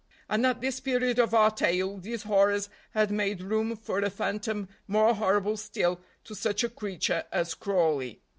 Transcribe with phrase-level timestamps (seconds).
[0.27, 4.67] And at this period of our tale these horrors had made room for a phantom
[4.87, 8.23] more horrible still to such a creature as Crawley.